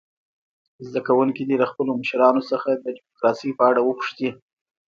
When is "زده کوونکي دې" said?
0.87-1.55